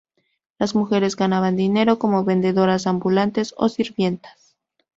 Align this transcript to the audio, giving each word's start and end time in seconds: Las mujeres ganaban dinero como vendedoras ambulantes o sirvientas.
Las 0.57 0.73
mujeres 0.73 1.15
ganaban 1.15 1.55
dinero 1.55 1.99
como 1.99 2.23
vendedoras 2.23 2.87
ambulantes 2.87 3.53
o 3.55 3.69
sirvientas. 3.69 4.57